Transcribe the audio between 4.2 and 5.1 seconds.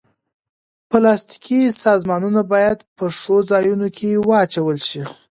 واچول شي.